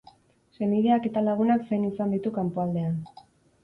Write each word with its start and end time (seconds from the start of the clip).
Senideak 0.57 1.05
eta 1.11 1.23
lagunak 1.27 1.69
zain 1.69 1.87
izan 1.93 2.19
ditu 2.19 2.37
kanpoaldean. 2.43 3.03